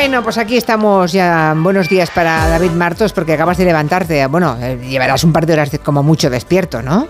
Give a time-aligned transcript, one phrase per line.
[0.00, 1.54] Bueno, pues aquí estamos ya.
[1.54, 4.24] Buenos días para David Martos porque acabas de levantarte.
[4.28, 7.06] Bueno, eh, llevarás un par de horas como mucho despierto, ¿no?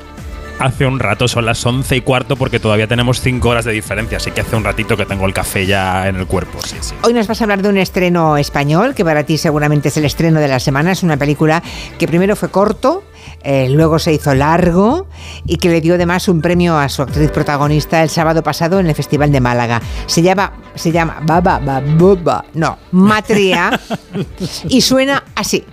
[0.58, 4.16] Hace un rato, son las once y cuarto porque todavía tenemos cinco horas de diferencia,
[4.16, 6.58] así que hace un ratito que tengo el café ya en el cuerpo.
[6.64, 6.96] Sí, sí.
[7.04, 10.04] Hoy nos vas a hablar de un estreno español que para ti seguramente es el
[10.04, 10.90] estreno de la semana.
[10.90, 11.62] Es una película
[11.96, 13.04] que primero fue corto,
[13.42, 15.06] eh, luego se hizo largo
[15.44, 18.86] y que le dio además un premio a su actriz protagonista el sábado pasado en
[18.86, 19.80] el Festival de Málaga.
[20.06, 23.78] Se llama, se llama Baba Babuba, no, Matria
[24.68, 25.64] y suena así.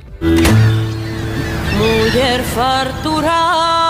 [1.77, 3.86] Mujer fartura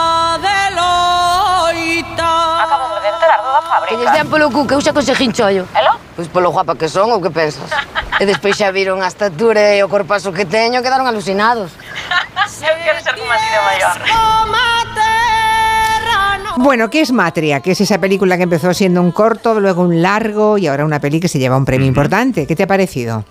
[3.87, 5.63] Que lles den polo cu que eu xa consegui chollo.
[5.71, 5.93] Elo?
[6.15, 7.71] Pois polo guapa que son, ou que pensas?
[8.19, 11.71] e despois xa viron a estatura e o corpazo que teño, quedaron alucinados.
[12.57, 13.97] Eu quero ser como así de maior.
[16.57, 17.59] Bueno, ¿qué es Matria?
[17.59, 20.99] Que es esa película que empezó siendo un corto, luego un largo y ahora una
[20.99, 22.47] peli que se lleva un premio importante.
[22.47, 23.25] ¿Qué te ha parecido?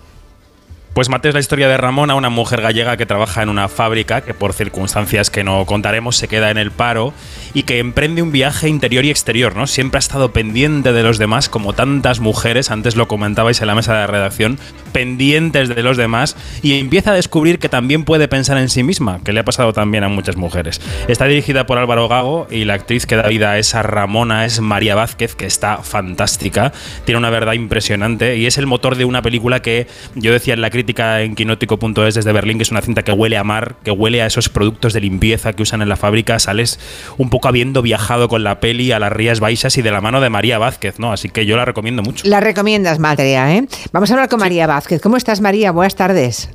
[0.97, 4.21] Pues Mate es la historia de Ramona, una mujer gallega que trabaja en una fábrica
[4.21, 7.13] que por circunstancias que no contaremos se queda en el paro
[7.53, 9.67] y que emprende un viaje interior y exterior, ¿no?
[9.67, 13.75] Siempre ha estado pendiente de los demás, como tantas mujeres, antes lo comentabais en la
[13.75, 14.57] mesa de redacción,
[14.91, 19.19] pendientes de los demás y empieza a descubrir que también puede pensar en sí misma,
[19.23, 20.81] que le ha pasado también a muchas mujeres.
[21.07, 24.61] Está dirigida por Álvaro Gago y la actriz que da vida a esa Ramona es
[24.61, 26.73] María Vázquez, que está fantástica,
[27.05, 29.85] tiene una verdad impresionante y es el motor de una película que
[30.15, 33.37] yo decía en la crítica en quinótico.es desde Berlín que es una cinta que huele
[33.37, 36.79] a mar, que huele a esos productos de limpieza que usan en la fábrica, sales
[37.17, 40.21] un poco habiendo viajado con la peli a las Rías Baixas y de la mano
[40.21, 41.11] de María Vázquez, ¿no?
[41.11, 42.27] Así que yo la recomiendo mucho.
[42.27, 43.67] La recomiendas, Matria, ¿eh?
[43.91, 45.01] Vamos a hablar con María Vázquez.
[45.01, 45.71] ¿Cómo estás, María?
[45.71, 46.49] Buenas tardes.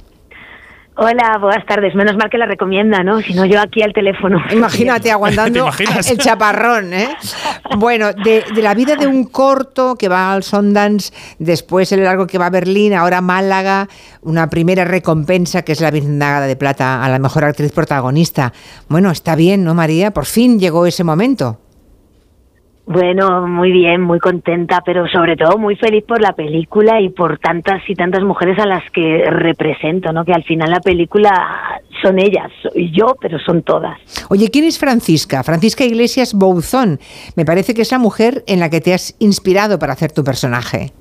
[0.94, 1.94] Hola, buenas tardes.
[1.94, 3.22] Menos mal que la recomienda, ¿no?
[3.22, 4.38] Si no, yo aquí al teléfono.
[4.52, 5.70] Imagínate ¿Te aguantando
[6.08, 7.08] el chaparrón, ¿eh?
[7.78, 12.26] Bueno, de, de la vida de un corto que va al Sundance, después el largo
[12.26, 13.88] que va a Berlín, ahora Málaga,
[14.20, 18.52] una primera recompensa que es la Biznagada de Plata a la mejor actriz protagonista.
[18.88, 20.10] Bueno, está bien, ¿no, María?
[20.10, 21.61] Por fin llegó ese momento.
[22.84, 27.38] Bueno, muy bien, muy contenta, pero sobre todo muy feliz por la película y por
[27.38, 30.24] tantas y tantas mujeres a las que represento, ¿no?
[30.24, 33.98] Que al final la película son ellas, soy yo, pero son todas.
[34.30, 35.44] Oye, ¿quién es Francisca?
[35.44, 36.98] Francisca Iglesias Bouzón.
[37.36, 40.24] Me parece que es la mujer en la que te has inspirado para hacer tu
[40.24, 40.92] personaje.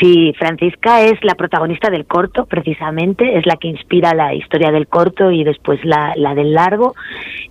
[0.00, 4.88] Sí, Francisca es la protagonista del corto, precisamente, es la que inspira la historia del
[4.88, 6.94] corto y después la, la del largo.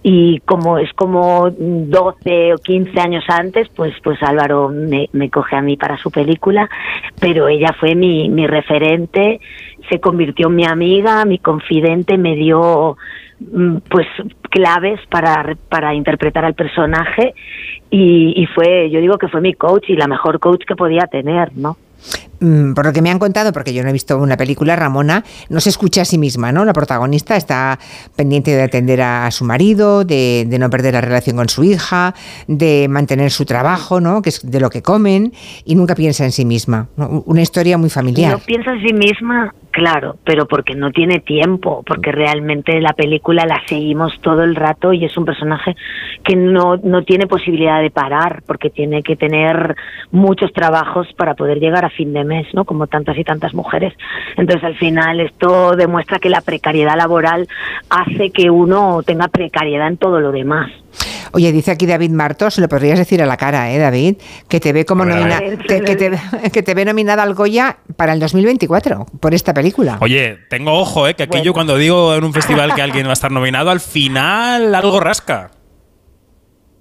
[0.01, 5.61] Y como es como 12 o 15 años antes, pues, pues Álvaro me, coge a
[5.61, 6.69] mí para su película,
[7.19, 9.39] pero ella fue mi, mi referente,
[9.89, 12.97] se convirtió en mi amiga, mi confidente, me dio
[13.39, 14.07] mm, pues
[14.49, 17.33] claves para, para interpretar al personaje
[17.89, 21.07] y, y fue, yo digo que fue mi coach y la mejor coach que podía
[21.07, 21.77] tener, ¿no?
[22.43, 25.23] Mm, Por lo que me han contado, porque yo no he visto una película, Ramona
[25.47, 26.65] no se escucha a sí misma, ¿no?
[26.65, 27.79] La protagonista está
[28.17, 32.13] pendiente de atender a, su marido, de, de no perder la relación con su hija,
[32.47, 34.21] de mantener su trabajo, ¿no?
[34.21, 35.31] Que es de lo que comen,
[35.63, 36.89] y nunca piensa en sí misma.
[36.97, 37.23] ¿no?
[37.25, 38.33] Una historia muy familiar.
[38.33, 43.45] No piensa en sí misma, claro, pero porque no tiene tiempo, porque realmente la película
[43.45, 45.75] la seguimos todo el rato y es un personaje
[46.23, 49.75] que no, no tiene posibilidad de parar, porque tiene que tener
[50.11, 52.65] muchos trabajos para poder llegar a fin de mes, ¿no?
[52.65, 53.93] Como tantas y tantas mujeres.
[54.37, 57.47] Entonces, al final, esto demuestra que la precariedad laboral
[57.89, 60.71] hace que uno tenga precariedad en todo lo demás.
[61.33, 64.17] Oye, dice aquí David Martos, lo podrías decir a la cara, ¿eh, David?
[64.47, 65.57] Que te ve como nomina- ver.
[65.65, 66.11] te- que, te,
[66.51, 69.97] que te ve nominada al Goya para el 2024 por esta película.
[70.01, 71.15] Oye, tengo ojo, ¿eh?
[71.15, 73.79] Que aquí yo cuando digo en un festival que alguien va a estar nominado, al
[73.79, 75.49] final algo rasca.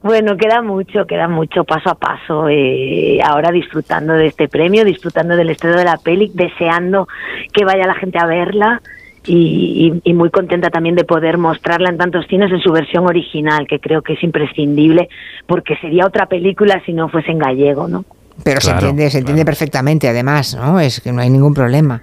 [0.02, 2.48] Bueno, queda mucho, queda mucho paso a paso.
[2.48, 7.06] eh, ahora disfrutando de este premio, disfrutando del estreno de la peli, deseando
[7.52, 8.82] que vaya la gente a verla
[9.26, 13.06] y, y- y muy contenta también de poder mostrarla en tantos cines en su versión
[13.06, 15.08] original, que creo que es imprescindible
[15.46, 18.04] porque sería otra película si no fuese en gallego, ¿no?
[18.44, 19.46] Pero se entiende, se entiende claro.
[19.56, 20.80] perfectamente, además, ¿no?
[20.80, 22.02] Es que no hay ningún problema.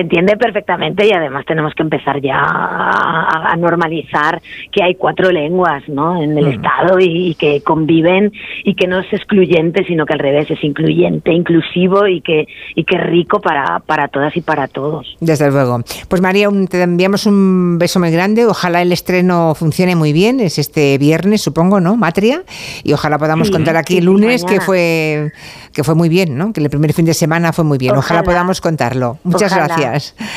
[0.00, 4.40] Se entiende perfectamente y además tenemos que empezar ya a, a normalizar
[4.72, 6.20] que hay cuatro lenguas ¿no?
[6.22, 8.32] en el Estado y, y que conviven
[8.64, 12.84] y que no es excluyente, sino que al revés es incluyente, inclusivo y que, y
[12.84, 15.16] que rico para, para todas y para todos.
[15.20, 15.80] Desde luego.
[16.08, 18.46] Pues María, un- te enviamos un beso muy grande.
[18.46, 20.40] Ojalá el estreno funcione muy bien.
[20.40, 21.96] Es este viernes, supongo, ¿no?
[21.96, 22.42] Matria.
[22.84, 25.30] Y ojalá podamos Sí, contar aquí el sí, lunes que fue
[25.72, 26.52] que fue muy bien, ¿no?
[26.52, 27.92] Que el primer fin de semana fue muy bien.
[27.92, 28.22] Ojalá, Ojalá.
[28.24, 29.18] podamos contarlo.
[29.24, 29.66] Muchas Ojalá.
[29.66, 29.89] gracias.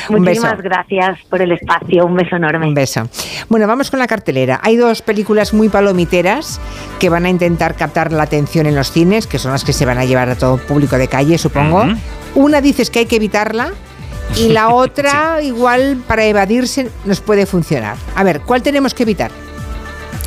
[0.08, 0.42] Un beso.
[0.42, 2.66] Muchísimas gracias por el espacio, un beso enorme.
[2.66, 3.08] Un beso.
[3.48, 4.60] Bueno, vamos con la cartelera.
[4.62, 6.60] Hay dos películas muy palomiteras
[6.98, 9.86] que van a intentar captar la atención en los cines, que son las que se
[9.86, 11.86] van a llevar a todo público de calle, supongo.
[12.34, 13.72] Una dices que hay que evitarla
[14.36, 17.96] y la otra igual para evadirse nos puede funcionar.
[18.14, 19.30] A ver, ¿cuál tenemos que evitar?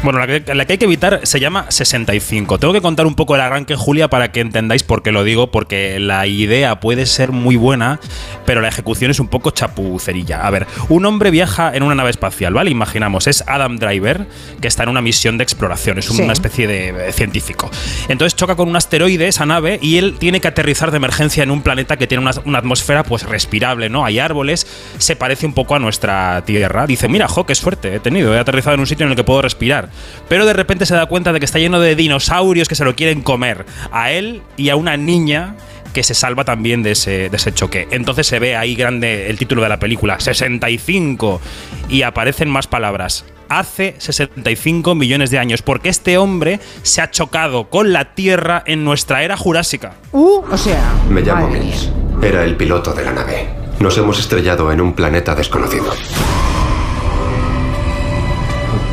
[0.04, 2.60] Bueno, la que, la que hay que evitar se llama 65.
[2.60, 5.52] Tengo que contar un poco el arranque, Julia, para que entendáis por qué lo digo,
[5.52, 8.00] porque la idea puede ser muy buena,
[8.46, 10.46] pero la ejecución es un poco chapucerilla.
[10.46, 12.70] A ver, un hombre viaja en una nave espacial, ¿vale?
[12.70, 14.28] Imaginamos, es Adam Driver,
[14.62, 16.22] que está en una misión de exploración, es Sí.
[16.22, 17.70] una especie de eh, científico.
[18.08, 21.52] Entonces choca con un asteroide esa nave y él tiene que aterrizar de emergencia en
[21.52, 24.06] un planeta que tiene una, una atmósfera pues respirable, ¿no?
[24.06, 24.68] Hay árboles,
[25.00, 26.86] se parece un poco a nuestra Tierra.
[26.88, 29.24] Dice, mira, jo, qué suerte he tenido, he aterrizado en un sitio en el que
[29.24, 29.87] puedo respirar.
[30.28, 32.96] Pero de repente se da cuenta de que está lleno de dinosaurios que se lo
[32.96, 35.56] quieren comer a él y a una niña
[35.94, 37.88] que se salva también de ese, de ese choque.
[37.90, 41.42] Entonces se ve ahí grande el título de la película, 65,
[41.90, 43.26] y aparecen más palabras.
[43.50, 48.84] Hace 65 millones de años, porque este hombre se ha chocado con la Tierra en
[48.84, 49.94] nuestra era jurásica.
[50.12, 50.94] Uh, o sea.
[51.10, 51.90] Me llamo Mills.
[52.22, 53.50] Era el piloto de la nave.
[53.80, 55.94] Nos hemos estrellado en un planeta desconocido.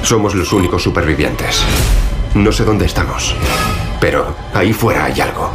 [0.05, 1.65] Somos los únicos supervivientes.
[2.35, 3.35] No sé dónde estamos,
[3.99, 5.51] pero ahí fuera hay algo.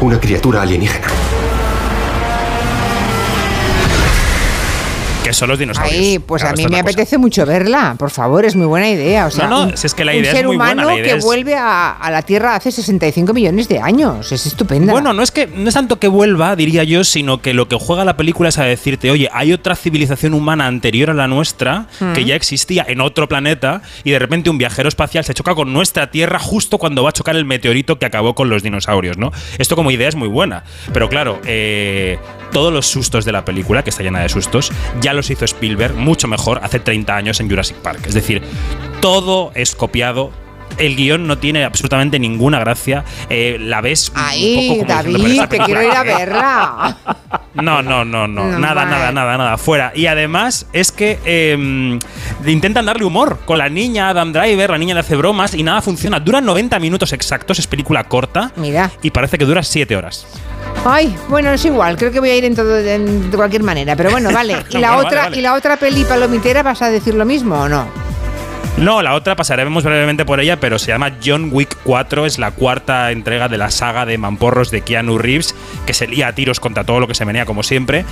[0.00, 1.08] Una criatura alienígena.
[5.24, 5.94] Que son los dinosaurios.
[6.00, 8.90] Ay, pues Claro, a mí me es apetece mucho verla, por favor, es muy buena
[8.90, 9.26] idea.
[9.26, 10.72] O sea, No, no, un- si es que la un idea es ser muy buena,
[10.72, 14.32] humano la idea que es- vuelve a, a la Tierra hace 65 millones de años,
[14.32, 14.92] es estupenda.
[14.92, 17.76] Bueno, no es que no es tanto que vuelva, diría yo, sino que lo que
[17.76, 21.86] juega la película es a decirte, oye, hay otra civilización humana anterior a la nuestra
[22.00, 22.14] Mm.
[22.14, 25.72] que ya existía en otro planeta y de repente un viajero espacial se choca con
[25.72, 29.30] nuestra Tierra justo cuando va a chocar el meteorito que acabó con los dinosaurios, ¿no?
[29.58, 32.18] Esto como idea es muy buena, pero claro, eh,
[32.52, 34.70] todos los sustos de la película, que está llena de sustos,
[35.00, 38.00] ya los hizo Spielberg mucho mejor hace 30 años en Jurassic Park.
[38.06, 38.42] Es decir,
[39.00, 40.30] todo es copiado.
[40.78, 43.04] El guion no tiene absolutamente ninguna gracia.
[43.28, 46.02] eh, la ves un Ay, poco como diciendo, "Pero David, esta que quiero ir a
[46.02, 46.14] qué?".
[46.14, 46.96] verla.
[47.54, 48.46] No, no, no, no.
[48.46, 49.58] No, nada, nada, nada, nada.
[49.58, 49.92] Fuera.
[49.94, 51.98] Y además es que eh,
[52.46, 55.82] intentan darle humor con la niña Adam Driver, la niña le hace bromas y nada
[55.82, 56.18] funciona.
[56.18, 58.52] Dura 90 minutos exactos, es película corta.
[58.56, 58.90] Mira.
[59.02, 60.26] Y parece que dura 7 horas.
[60.84, 63.94] Ay, bueno, es igual, creo que voy a ir en todo en- de cualquier manera,
[63.94, 64.56] pero bueno, vale.
[64.70, 65.38] ¿Y la otra vale, vale.
[65.38, 68.01] y la otra peli palomitera vas a decir lo mismo o no?
[68.78, 72.26] No, la otra pasaremos brevemente por ella, pero se llama John Wick 4.
[72.26, 75.54] Es la cuarta entrega de la saga de mamporros de Keanu Reeves,
[75.86, 78.04] que se lía a tiros contra todo lo que se menea, como siempre.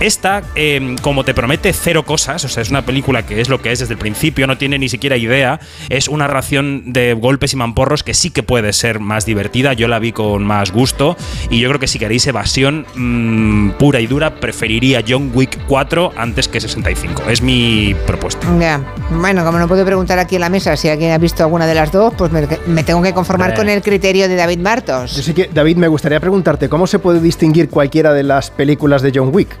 [0.00, 3.60] Esta, eh, como te promete cero cosas, o sea, es una película que es lo
[3.60, 5.60] que es desde el principio, no tiene ni siquiera idea.
[5.88, 9.72] Es una ración de golpes y mamporros que sí que puede ser más divertida.
[9.72, 11.16] Yo la vi con más gusto.
[11.50, 16.12] Y yo creo que si queréis evasión mm, pura y dura, preferiría John Wick 4
[16.16, 17.24] antes que 65.
[17.28, 18.46] Es mi propuesta.
[18.58, 18.80] Ya.
[19.10, 21.74] Bueno, como no puedo preguntar aquí en la mesa si alguien ha visto alguna de
[21.74, 25.12] las dos, pues me, me tengo que conformar con el criterio de David Yo Martos.
[25.12, 29.12] sí que, David, me gustaría preguntarte, ¿cómo se puede distinguir cualquiera de las películas de
[29.14, 29.56] John Wick?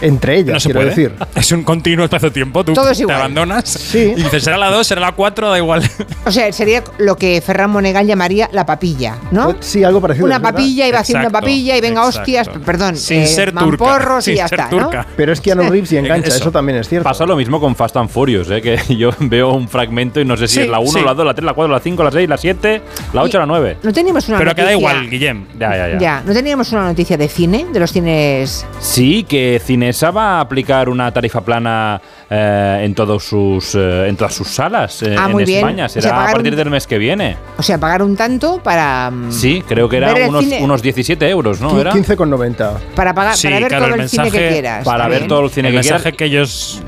[0.00, 0.90] Entre ellas, No se quiero puede.
[0.90, 1.14] decir.
[1.34, 2.64] Es un continuo espacio-tiempo.
[2.64, 3.16] Tú Todo es te igual.
[3.16, 4.12] abandonas Sí.
[4.16, 5.82] y dices, será la 2, será la 4, da igual.
[6.26, 9.52] O sea, sería lo que Ferran Monegal llamaría la papilla, ¿no?
[9.54, 10.26] Pues Sí, algo parecido.
[10.26, 10.54] Una es verdad.
[10.56, 12.20] papilla y va haciendo una Exacto, papilla y venga exacto.
[12.20, 13.64] hostias, perdón, Sin eh, ser turca.
[13.66, 14.82] mamporros y sin ya ser está, ¿no?
[14.84, 15.06] turca.
[15.16, 16.36] Pero es Keanu Reeves y engancha, Eso.
[16.36, 16.50] eso.
[16.52, 17.08] también es cierto.
[17.08, 18.60] Pasa lo mismo con Fast and Furious, ¿eh?
[18.60, 21.00] que yo veo un fragmento y no sé si Sí, es la 1, sí.
[21.04, 22.82] la 2, la 3, la 4, la 5, la 6, la 7,
[23.12, 23.76] la 8, la 9.
[23.82, 24.64] No teníamos una Pero que noticia.
[24.64, 25.46] da igual, Guillem.
[25.58, 25.98] Ya, ya, ya.
[25.98, 28.66] Ya, no teníamos una noticia de cine, de los cines.
[28.80, 34.16] Sí, que Cinesa va a aplicar una tarifa plana eh, en todos sus eh, en
[34.16, 35.40] todas sus salas eh, Ah, en.
[35.56, 35.86] España.
[35.86, 37.36] O sea, Será a partir un- del mes que viene.
[37.58, 39.10] O sea, pagar un tanto para.
[39.10, 41.78] mm, Sí, creo que eran el unos, unos 17 euros, ¿no?
[41.80, 42.72] Era 15,90.
[42.94, 44.84] Para, pagar, Sí, para ver claro, todo el el, cine que mensaje- quieras.
[44.84, 46.16] para ver todo el cine el que mensaje quieras.
[46.18, 46.82] que ellos.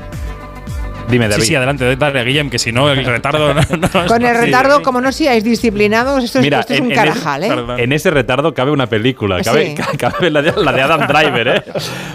[1.09, 1.41] Dime, David.
[1.43, 3.53] Sí, sí, adelante, dale, Guillem, que si no, el retardo.
[3.53, 6.79] no- no es Con el retardo, como no seáis disciplinados, esto es, Mira, esto es
[6.79, 7.53] en- un en carajal, ¿eh?
[7.77, 9.97] En ese retardo cabe una película, cabe, Sí.
[9.97, 11.63] cabe la, de, la de Adam Driver, ¿eh?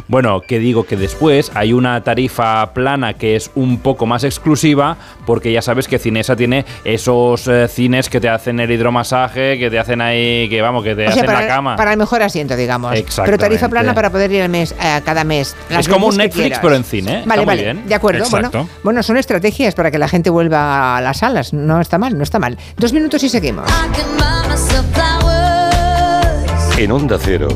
[0.08, 4.96] Bueno, que digo que después hay una tarifa plana que es un poco más exclusiva,
[5.26, 9.70] porque ya sabes que Cinesa tiene esos eh, cines que te hacen el hidromasaje, que
[9.70, 11.76] te hacen ahí, que vamos, que te O sea, hacen para, la cama.
[11.76, 12.90] para el mejor asiento, digamos.
[12.90, 13.44] Pero Exactamente.
[13.44, 15.54] tarifa plana para poder ir al mes, eh, cada mes.
[15.68, 17.22] las Es como un Netflix, pero en cine, ¿eh?
[17.26, 17.62] Vale, Está muy vale.
[17.62, 17.86] bien.
[17.86, 18.24] De acuerdo.
[18.24, 18.50] Exacto.
[18.50, 21.52] Bueno, bueno, son estrategias para que la gente vuelva a las salas.
[21.52, 22.56] No está mal, no está mal.
[22.76, 23.68] Dos minutos y seguimos.
[23.68, 27.48] I can buy myself flowers, En Onda Cero,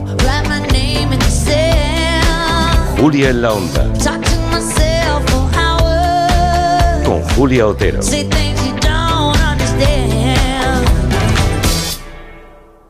[2.98, 8.00] Julia en la Onda, talk to myself for hours, con Julia Otero.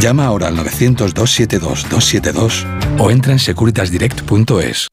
[0.00, 2.66] Llama ahora al 900-272-272
[2.98, 4.88] o entra en securitasdirect.es.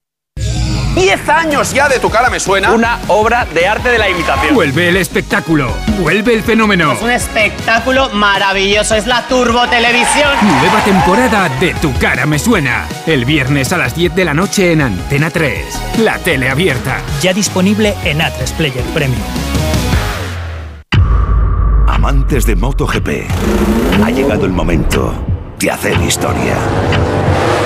[0.96, 2.74] 10 años ya de tu cara me suena.
[2.74, 4.54] Una obra de arte de la imitación.
[4.54, 6.92] Vuelve el espectáculo, vuelve el fenómeno.
[6.92, 10.32] Es un espectáculo maravilloso, es la Turbo Televisión.
[10.42, 12.88] Nueva temporada de Tu cara me suena.
[13.08, 16.00] El viernes a las 10 de la noche en Antena 3.
[16.00, 17.00] La tele abierta.
[17.22, 19.22] Ya disponible en A3 Player Premium.
[22.12, 23.08] Amantes de MotoGP,
[24.04, 25.14] ha llegado el momento
[25.58, 26.58] de hacer historia.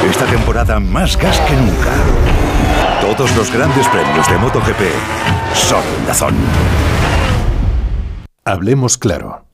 [0.08, 1.96] Esta temporada más gas que nunca.
[3.02, 4.82] Todos los grandes premios de MotoGP
[5.56, 6.36] son en Dazón.
[8.44, 9.45] Hablemos claro.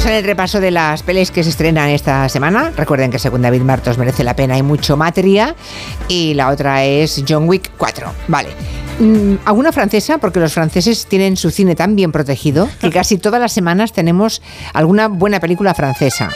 [0.00, 2.72] Estamos en el repaso de las pelis que se estrenan esta semana.
[2.74, 5.54] Recuerden que según David Martos merece la pena y mucho materia.
[6.08, 8.10] Y la otra es John Wick 4.
[8.28, 8.48] Vale.
[8.98, 10.16] Mm, ¿Alguna francesa?
[10.16, 14.40] Porque los franceses tienen su cine tan bien protegido que casi todas las semanas tenemos
[14.72, 16.30] alguna buena película francesa.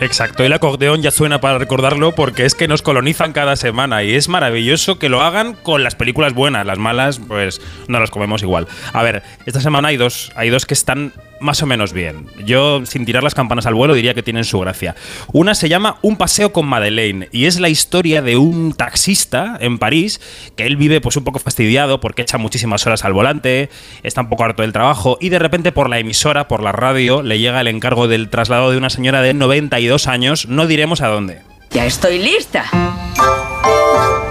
[0.00, 4.14] Exacto, el acordeón ya suena para recordarlo porque es que nos colonizan cada semana y
[4.14, 8.42] es maravilloso que lo hagan con las películas buenas, las malas pues no las comemos
[8.42, 8.68] igual.
[8.92, 12.26] A ver, esta semana hay dos, hay dos que están más o menos bien.
[12.44, 14.94] Yo, sin tirar las campanas al vuelo, diría que tienen su gracia.
[15.32, 19.78] Una se llama Un paseo con Madeleine y es la historia de un taxista en
[19.78, 20.20] París
[20.56, 23.70] que él vive pues un poco fastidiado porque echa muchísimas horas al volante,
[24.02, 27.22] está un poco harto del trabajo y de repente por la emisora, por la radio,
[27.22, 31.08] le llega el encargo del traslado de una señora de 92 años, no diremos a
[31.08, 31.40] dónde.
[31.70, 32.64] Ya estoy lista.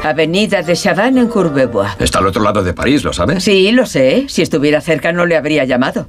[0.04, 1.90] Avenida de Chavannes en Courbevoie.
[2.00, 3.44] Está al otro lado de París, ¿lo sabes?
[3.44, 4.26] Sí, lo sé.
[4.28, 6.08] Si estuviera cerca no le habría llamado.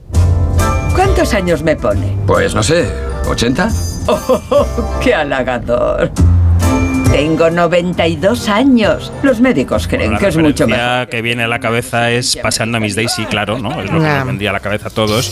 [0.97, 2.17] ¿Cuántos años me pone?
[2.27, 2.91] Pues no sé,
[3.27, 3.71] ¿80?
[4.09, 6.11] ¡Oh, qué halagador!
[7.13, 9.13] Tengo 92 años.
[9.23, 11.09] Los médicos creen La que es mucho mejor.
[11.09, 13.71] que viene a la cabeza es Paseando a Miss Daisy, claro, ¿no?
[13.81, 15.31] Es lo que nos vendría a la cabeza a todos.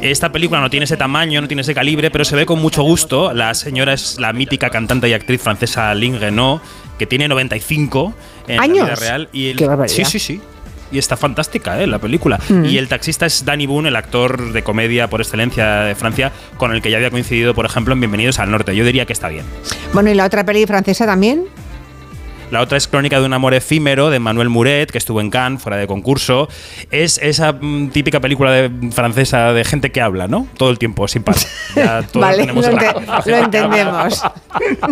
[0.00, 2.82] Esta película no tiene ese tamaño, no tiene ese calibre, pero se ve con mucho
[2.82, 3.32] gusto.
[3.34, 6.62] La señora es la mítica cantante y actriz francesa Lynn Renault,
[6.98, 8.14] que tiene 95
[8.46, 8.78] en ¿Años?
[8.78, 9.28] la vida real.
[9.32, 9.96] Y el- Qué barbaridad.
[9.96, 10.40] Sí, sí, sí.
[10.90, 11.86] Y está fantástica, ¿eh?
[11.86, 12.38] La película.
[12.48, 12.64] Mm.
[12.64, 16.72] Y el taxista es Danny Boone, el actor de comedia por excelencia de Francia, con
[16.72, 18.74] el que ya había coincidido, por ejemplo, en Bienvenidos al Norte.
[18.74, 19.44] Yo diría que está bien.
[19.92, 21.44] Bueno, ¿y la otra peli francesa también?
[22.50, 25.60] La otra es Crónica de un amor efímero de Manuel Muret, que estuvo en Cannes,
[25.62, 26.48] fuera de concurso.
[26.90, 30.46] Es esa mm, típica película de- francesa de gente que habla, ¿no?
[30.56, 31.42] Todo el tiempo, sin parar.
[31.76, 32.94] Ya todos Vale, lo, ente-
[33.26, 34.22] la entendemos.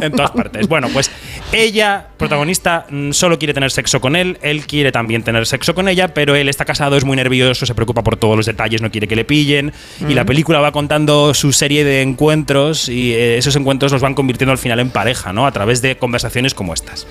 [0.03, 0.69] En todas partes.
[0.69, 1.11] Bueno, pues
[1.51, 5.89] ella, protagonista, mm, solo quiere tener sexo con él, él quiere también tener sexo con
[5.89, 8.91] ella, pero él está casado, es muy nervioso, se preocupa por todos los detalles, no
[8.91, 9.73] quiere que le pillen.
[10.07, 10.27] Y la Mm.
[10.27, 14.59] película va contando su serie de encuentros y eh, esos encuentros los van convirtiendo al
[14.59, 15.47] final en pareja, ¿no?
[15.47, 17.07] A través de conversaciones como estas.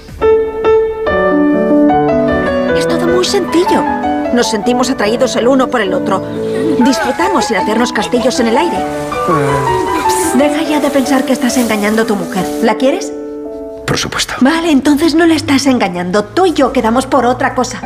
[3.15, 3.81] Muy sencillo.
[4.33, 6.21] Nos sentimos atraídos el uno por el otro.
[6.83, 8.77] Disfrutamos sin hacernos castillos en el aire.
[10.35, 12.45] Deja ya de pensar que estás engañando a tu mujer.
[12.61, 13.13] ¿La quieres?
[13.87, 14.33] Por supuesto.
[14.41, 16.25] Vale, entonces no la estás engañando.
[16.25, 17.79] Tú y yo quedamos por otra cosa.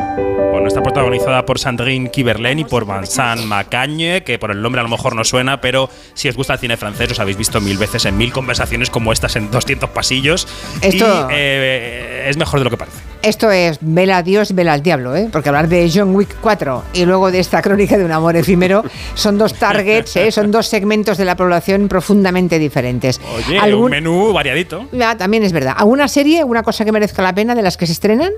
[0.60, 4.84] Bueno, está protagonizada por Sandrine Kiberlen y por Vincent Macagne, que por el nombre a
[4.84, 7.78] lo mejor no suena, pero si os gusta el cine francés, os habéis visto mil
[7.78, 10.50] veces en mil conversaciones como estas en 200 pasillos.
[10.82, 12.98] Esto- Y eh, es mejor de lo que parece.
[13.22, 15.30] Esto es vela a Dios, vela al diablo, ¿eh?
[15.32, 18.84] Porque hablar de John Wick 4 y luego de esta crónica de un amor efímero
[19.14, 20.30] son dos targets, ¿eh?
[20.30, 23.22] Son dos segmentos de la población profundamente diferentes.
[23.48, 24.88] Oye, ¿Algún- un menú variadito.
[25.02, 25.74] Ah, también es verdad.
[25.78, 28.32] ¿Alguna serie, alguna cosa que merezca la pena de las que se estrenan?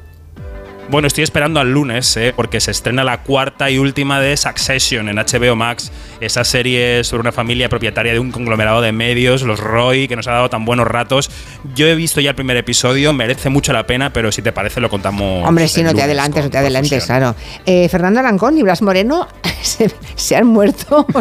[0.91, 2.33] Bueno, estoy esperando al lunes, ¿eh?
[2.35, 5.89] porque se estrena la cuarta y última de Succession en HBO Max.
[6.21, 10.27] Esa serie sobre una familia propietaria de un conglomerado de medios, los Roy, que nos
[10.27, 11.31] ha dado tan buenos ratos.
[11.75, 14.79] Yo he visto ya el primer episodio, merece mucho la pena, pero si te parece
[14.79, 15.47] lo contamos.
[15.47, 17.35] Hombre, sí, no te adelantes, no te adelantes, claro.
[17.65, 19.27] Eh, Fernando Arancón y Blas Moreno
[19.63, 21.05] se, se han muerto.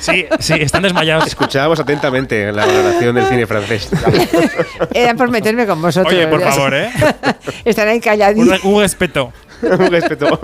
[0.00, 1.26] Sí, sí, están desmayados.
[1.26, 3.88] Escuchábamos atentamente la valoración del cine francés.
[4.94, 6.12] Era por meterme con vosotros.
[6.12, 6.90] Oye, por favor, ¿eh?
[7.64, 8.62] Están ahí calladitos.
[8.64, 9.32] Un, un respeto.
[9.78, 10.38] Un respeto.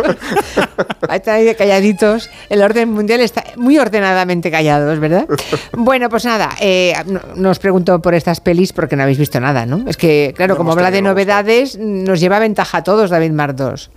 [1.12, 2.30] Están ahí calladitos.
[2.48, 5.26] El orden mundial está muy ordenadamente callados, ¿verdad?
[5.72, 9.40] Bueno, pues nada, eh, no, no os pregunto por estas pelis porque no habéis visto
[9.40, 9.84] nada, ¿no?
[9.88, 13.90] Es que, claro, como habla de novedades, nos lleva ventaja a todos David Mardos.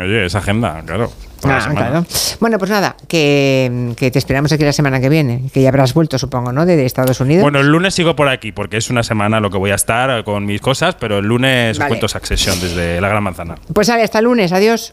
[0.00, 1.10] Oye, esa agenda, claro.
[1.44, 2.06] Ah, claro.
[2.38, 5.92] Bueno, pues nada, que, que te esperamos aquí la semana que viene, que ya habrás
[5.92, 6.64] vuelto, supongo, ¿no?
[6.64, 7.42] De, de Estados Unidos.
[7.42, 10.22] Bueno, el lunes sigo por aquí, porque es una semana lo que voy a estar
[10.22, 13.56] con mis cosas, pero el lunes os cuento Succession desde la Gran Manzana.
[13.72, 14.92] Pues sale hasta el lunes, adiós.